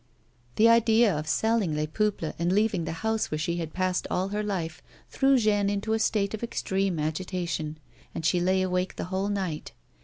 The 0.55 0.67
idea 0.67 1.15
of 1.15 1.27
selling 1.27 1.75
Les 1.75 1.85
Peiiples 1.85 2.33
and 2.39 2.51
leaving 2.51 2.85
the 2.85 2.91
house 3.05 3.29
where 3.29 3.37
she 3.37 3.57
had 3.57 3.71
passed 3.71 4.07
all 4.09 4.29
her 4.29 4.41
life 4.41 4.81
threw 5.11 5.37
Jeanne 5.37 5.69
into 5.69 5.93
a 5.93 5.99
state 5.99 6.33
of 6.33 6.41
extreme 6.43 6.97
agitation, 6.97 7.77
and 8.15 8.25
she 8.25 8.39
lay 8.39 8.63
awake 8.63 8.95
the 8.95 9.03
whole 9.13 9.29
night. 9.29 9.73